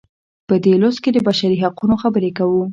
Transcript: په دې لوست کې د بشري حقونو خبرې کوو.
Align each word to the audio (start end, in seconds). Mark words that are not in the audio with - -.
په 0.47 0.55
دې 0.63 0.73
لوست 0.81 0.99
کې 1.03 1.09
د 1.13 1.17
بشري 1.27 1.57
حقونو 1.63 1.95
خبرې 2.03 2.31
کوو. 2.37 2.63